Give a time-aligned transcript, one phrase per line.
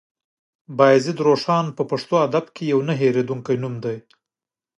[0.77, 3.97] بايزيد روښان په پښتو ادب کې يو نه هېرېدونکی نوم دی.